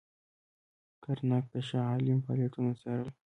کرناک 1.03 1.45
د 1.53 1.55
شاه 1.67 1.85
عالم 1.91 2.19
فعالیتونه 2.25 2.71
څارل. 2.81 3.09